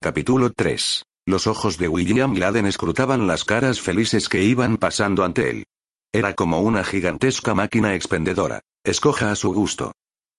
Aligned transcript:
Capítulo 0.00 0.52
3. 0.52 1.06
Los 1.26 1.48
ojos 1.48 1.76
de 1.76 1.88
William 1.88 2.32
Gladden 2.32 2.66
escrutaban 2.66 3.26
las 3.26 3.44
caras 3.44 3.80
felices 3.80 4.28
que 4.28 4.44
iban 4.44 4.76
pasando 4.76 5.24
ante 5.24 5.50
él. 5.50 5.64
Era 6.12 6.34
como 6.34 6.60
una 6.60 6.84
gigantesca 6.84 7.52
máquina 7.52 7.96
expendedora. 7.96 8.60
Escoja 8.84 9.32
a 9.32 9.34
su 9.34 9.52
gusto. 9.52 9.90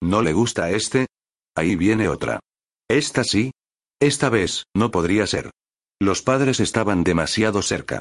¿No 0.00 0.22
le 0.22 0.32
gusta 0.32 0.70
este? 0.70 1.08
Ahí 1.56 1.74
viene 1.74 2.08
otra. 2.08 2.38
Esta 2.88 3.24
sí. 3.24 3.50
Esta 3.98 4.28
vez, 4.28 4.62
no 4.76 4.92
podría 4.92 5.26
ser. 5.26 5.50
Los 6.00 6.22
padres 6.22 6.60
estaban 6.60 7.02
demasiado 7.02 7.60
cerca. 7.60 8.00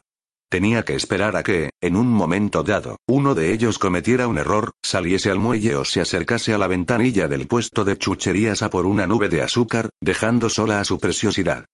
Tenía 0.50 0.84
que 0.84 0.96
esperar 0.96 1.36
a 1.36 1.44
que, 1.44 1.72
en 1.82 1.98
un 1.98 2.08
momento 2.08 2.64
dado, 2.64 2.98
uno 3.06 3.36
de 3.36 3.52
ellos 3.52 3.80
cometiera 3.80 4.30
un 4.30 4.38
error, 4.38 4.72
saliese 4.82 5.30
al 5.30 5.40
muelle 5.40 5.76
o 5.76 5.84
se 5.84 6.00
acercase 6.00 6.54
a 6.54 6.58
la 6.58 6.68
ventanilla 6.68 7.28
del 7.28 7.48
puesto 7.48 7.84
de 7.84 7.98
chucherías 7.98 8.62
a 8.62 8.70
por 8.70 8.86
una 8.86 9.06
nube 9.08 9.28
de 9.28 9.42
azúcar, 9.42 9.90
dejando 10.00 10.50
sola 10.50 10.80
a 10.80 10.86
su 10.86 11.00
preciosidad. 11.00 11.66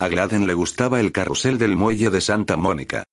A 0.00 0.08
Gladden 0.08 0.46
le 0.46 0.54
gustaba 0.54 0.98
el 0.98 1.12
carrusel 1.12 1.58
del 1.58 1.76
muelle 1.76 2.08
de 2.08 2.22
Santa 2.22 2.56
Mónica. 2.56 3.04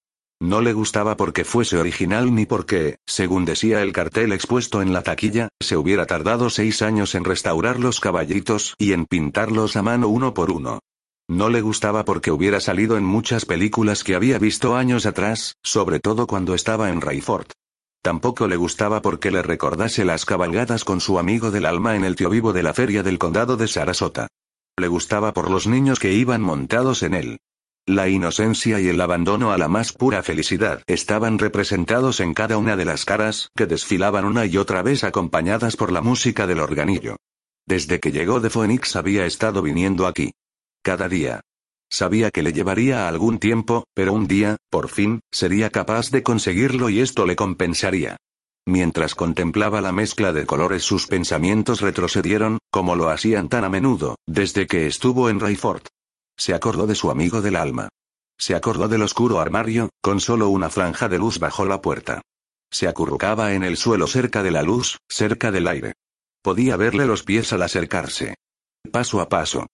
No 0.41 0.61
le 0.61 0.71
gustaba 0.71 1.17
porque 1.17 1.43
fuese 1.43 1.77
original 1.77 2.33
ni 2.33 2.45
porque, 2.45 2.95
según 3.05 3.43
decía 3.43 3.81
el 3.81 3.91
cartel 3.91 4.31
expuesto 4.31 4.81
en 4.81 4.93
la 4.93 5.01
taquilla, 5.01 5.49
se 5.59 5.75
hubiera 5.75 6.05
tardado 6.05 6.49
seis 6.49 6.81
años 6.81 7.13
en 7.13 7.25
restaurar 7.25 7.77
los 7.77 7.99
caballitos 7.99 8.73
y 8.77 8.93
en 8.93 9.05
pintarlos 9.05 9.75
a 9.75 9.83
mano 9.83 10.07
uno 10.07 10.33
por 10.33 10.49
uno. 10.49 10.79
No 11.29 11.49
le 11.49 11.61
gustaba 11.61 12.05
porque 12.05 12.31
hubiera 12.31 12.59
salido 12.59 12.97
en 12.97 13.03
muchas 13.03 13.45
películas 13.45 14.03
que 14.03 14.15
había 14.15 14.39
visto 14.39 14.75
años 14.75 15.05
atrás, 15.05 15.57
sobre 15.61 15.99
todo 15.99 16.25
cuando 16.25 16.55
estaba 16.55 16.89
en 16.89 17.01
Rayford. 17.01 17.45
Tampoco 18.01 18.47
le 18.47 18.55
gustaba 18.55 19.03
porque 19.03 19.29
le 19.29 19.43
recordase 19.43 20.03
las 20.05 20.25
cabalgadas 20.25 20.83
con 20.83 21.01
su 21.01 21.19
amigo 21.19 21.51
del 21.51 21.67
alma 21.67 21.95
en 21.95 22.03
el 22.03 22.15
tío 22.15 22.31
vivo 22.31 22.51
de 22.51 22.63
la 22.63 22.73
feria 22.73 23.03
del 23.03 23.19
condado 23.19 23.57
de 23.57 23.67
Sarasota. 23.67 24.27
Le 24.75 24.87
gustaba 24.87 25.31
por 25.31 25.51
los 25.51 25.67
niños 25.67 25.99
que 25.99 26.13
iban 26.13 26.41
montados 26.41 27.03
en 27.03 27.13
él. 27.13 27.37
La 27.85 28.09
inocencia 28.09 28.79
y 28.79 28.87
el 28.87 28.99
abandono 28.99 29.51
a 29.51 29.59
la 29.59 29.67
más 29.67 29.93
pura 29.93 30.23
felicidad 30.23 30.81
estaban 30.87 31.37
representados 31.37 32.21
en 32.21 32.33
cada 32.33 32.57
una 32.57 32.75
de 32.75 32.85
las 32.85 33.05
caras 33.05 33.51
que 33.55 33.67
desfilaban 33.67 34.25
una 34.25 34.47
y 34.47 34.57
otra 34.57 34.81
vez 34.81 35.03
acompañadas 35.03 35.75
por 35.75 35.91
la 35.91 36.01
música 36.01 36.47
del 36.47 36.59
organillo. 36.59 37.17
Desde 37.67 37.99
que 37.99 38.11
llegó 38.11 38.39
de 38.39 38.49
Phoenix 38.49 38.95
había 38.95 39.27
estado 39.27 39.61
viniendo 39.61 40.07
aquí. 40.07 40.31
Cada 40.89 41.07
día. 41.07 41.41
Sabía 41.87 42.31
que 42.31 42.41
le 42.41 42.51
llevaría 42.51 43.07
algún 43.07 43.37
tiempo, 43.37 43.83
pero 43.93 44.11
un 44.11 44.25
día, 44.25 44.57
por 44.71 44.89
fin, 44.89 45.19
sería 45.31 45.69
capaz 45.69 46.09
de 46.09 46.23
conseguirlo 46.23 46.89
y 46.89 46.99
esto 46.99 47.27
le 47.27 47.35
compensaría. 47.35 48.17
Mientras 48.65 49.13
contemplaba 49.13 49.81
la 49.81 49.91
mezcla 49.91 50.33
de 50.33 50.47
colores 50.47 50.81
sus 50.81 51.05
pensamientos 51.05 51.81
retrocedieron, 51.81 52.57
como 52.71 52.95
lo 52.95 53.11
hacían 53.11 53.49
tan 53.49 53.65
a 53.65 53.69
menudo, 53.69 54.15
desde 54.25 54.65
que 54.65 54.87
estuvo 54.87 55.29
en 55.29 55.39
Rayford. 55.39 55.83
Se 56.35 56.55
acordó 56.55 56.87
de 56.87 56.95
su 56.95 57.11
amigo 57.11 57.43
del 57.43 57.55
alma. 57.55 57.89
Se 58.39 58.55
acordó 58.55 58.87
del 58.87 59.03
oscuro 59.03 59.39
armario, 59.39 59.91
con 60.01 60.19
solo 60.19 60.49
una 60.49 60.71
franja 60.71 61.07
de 61.07 61.19
luz 61.19 61.37
bajo 61.37 61.65
la 61.65 61.83
puerta. 61.83 62.23
Se 62.71 62.87
acurrucaba 62.87 63.53
en 63.53 63.61
el 63.61 63.77
suelo 63.77 64.07
cerca 64.07 64.41
de 64.41 64.49
la 64.49 64.63
luz, 64.63 64.97
cerca 65.07 65.51
del 65.51 65.67
aire. 65.67 65.93
Podía 66.41 66.77
verle 66.77 67.05
los 67.05 67.21
pies 67.21 67.53
al 67.53 67.61
acercarse. 67.61 68.33
Paso 68.91 69.21
a 69.21 69.29
paso. 69.29 69.67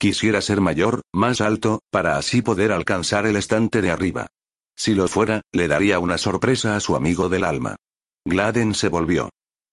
Quisiera 0.00 0.40
ser 0.40 0.62
mayor, 0.62 1.02
más 1.12 1.42
alto, 1.42 1.82
para 1.90 2.16
así 2.16 2.40
poder 2.40 2.72
alcanzar 2.72 3.26
el 3.26 3.36
estante 3.36 3.82
de 3.82 3.90
arriba. 3.90 4.28
Si 4.74 4.94
lo 4.94 5.06
fuera, 5.08 5.42
le 5.52 5.68
daría 5.68 5.98
una 5.98 6.16
sorpresa 6.16 6.74
a 6.74 6.80
su 6.80 6.96
amigo 6.96 7.28
del 7.28 7.44
alma. 7.44 7.76
Gladden 8.24 8.72
se 8.72 8.88
volvió. 8.88 9.28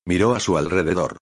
Miró 0.06 0.36
a 0.36 0.42
su 0.42 0.58
alrededor. 0.58 1.16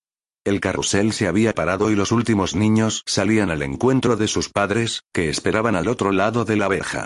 El 0.43 0.59
carrusel 0.59 1.13
se 1.13 1.27
había 1.27 1.53
parado 1.53 1.91
y 1.91 1.95
los 1.95 2.11
últimos 2.11 2.55
niños 2.55 3.03
salían 3.05 3.51
al 3.51 3.61
encuentro 3.61 4.15
de 4.15 4.27
sus 4.27 4.49
padres, 4.49 5.03
que 5.13 5.29
esperaban 5.29 5.75
al 5.75 5.87
otro 5.87 6.11
lado 6.11 6.43
de 6.43 6.55
la 6.55 6.67
verja. 6.67 7.05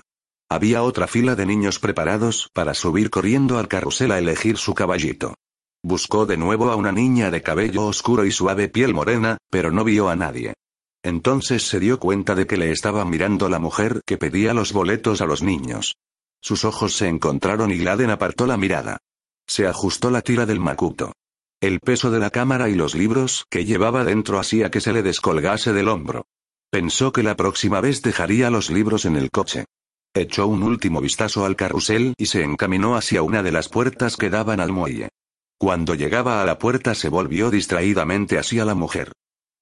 Había 0.50 0.84
otra 0.84 1.06
fila 1.06 1.36
de 1.36 1.46
niños 1.46 1.80
preparados 1.80 2.50
para 2.54 2.76
subir 2.76 3.10
corriendo 3.10 3.60
al 3.60 3.68
carrusel 3.68 4.14
a 4.14 4.20
elegir 4.20 4.56
su 4.56 4.74
caballito. 4.74 5.36
Buscó 5.84 6.26
de 6.26 6.38
nuevo 6.38 6.72
a 6.72 6.78
una 6.78 6.94
niña 6.94 7.30
de 7.30 7.42
cabello 7.42 7.88
oscuro 7.88 8.24
y 8.24 8.32
suave 8.32 8.70
piel 8.70 8.94
morena, 8.94 9.38
pero 9.50 9.70
no 9.70 9.84
vio 9.84 10.08
a 10.08 10.16
nadie. 10.16 10.54
Entonces 11.04 11.64
se 11.64 11.80
dio 11.80 12.00
cuenta 12.00 12.36
de 12.36 12.46
que 12.46 12.58
le 12.58 12.72
estaba 12.72 13.06
mirando 13.06 13.48
la 13.50 13.60
mujer 13.60 14.02
que 14.06 14.18
pedía 14.18 14.54
los 14.54 14.74
boletos 14.74 15.22
a 15.22 15.26
los 15.26 15.42
niños. 15.42 15.96
Sus 16.42 16.66
ojos 16.66 16.94
se 16.94 17.08
encontraron 17.08 17.72
y 17.72 17.78
Gladen 17.78 18.10
apartó 18.10 18.48
la 18.48 18.58
mirada. 18.58 18.98
Se 19.48 19.68
ajustó 19.68 20.12
la 20.12 20.22
tira 20.22 20.46
del 20.46 20.60
macuto. 20.60 21.14
El 21.62 21.80
peso 21.80 22.12
de 22.12 22.20
la 22.20 22.30
cámara 22.30 22.70
y 22.70 22.76
los 22.76 22.96
libros 22.96 23.46
que 23.50 23.66
llevaba 23.66 24.04
dentro 24.04 24.40
hacía 24.40 24.72
que 24.72 24.80
se 24.80 24.94
le 24.94 25.04
descolgase 25.04 25.74
del 25.74 25.90
hombro. 25.90 26.26
Pensó 26.72 27.12
que 27.12 27.24
la 27.24 27.36
próxima 27.36 27.82
vez 27.82 28.02
dejaría 28.02 28.50
los 28.50 28.70
libros 28.70 29.06
en 29.06 29.16
el 29.16 29.32
coche. 29.32 29.66
Echó 30.14 30.48
un 30.48 30.64
último 30.64 31.02
vistazo 31.02 31.46
al 31.46 31.56
carrusel 31.56 32.14
y 32.18 32.28
se 32.28 32.44
encaminó 32.44 32.96
hacia 32.96 33.22
una 33.22 33.44
de 33.44 33.52
las 33.52 33.70
puertas 33.70 34.18
que 34.18 34.30
daban 34.30 34.60
al 34.60 34.72
muelle. 34.72 35.10
Cuando 35.58 35.96
llegaba 35.96 36.42
a 36.42 36.46
la 36.46 36.58
puerta 36.58 36.96
se 36.96 37.10
volvió 37.10 37.52
distraídamente 37.52 38.38
hacia 38.38 38.66
la 38.66 38.76
mujer. 38.76 39.12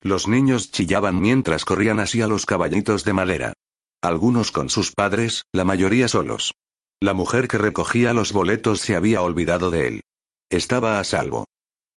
Los 0.01 0.27
niños 0.27 0.71
chillaban 0.71 1.19
mientras 1.19 1.65
corrían 1.65 1.99
hacia 1.99 2.27
los 2.27 2.45
caballitos 2.45 3.03
de 3.03 3.13
madera. 3.13 3.53
Algunos 4.01 4.51
con 4.51 4.69
sus 4.69 4.91
padres, 4.91 5.43
la 5.51 5.63
mayoría 5.63 6.07
solos. 6.07 6.53
La 6.99 7.13
mujer 7.13 7.47
que 7.47 7.57
recogía 7.57 8.13
los 8.13 8.31
boletos 8.31 8.79
se 8.79 8.95
había 8.95 9.21
olvidado 9.21 9.71
de 9.71 9.87
él. 9.87 10.01
Estaba 10.49 10.99
a 10.99 11.03
salvo. 11.03 11.45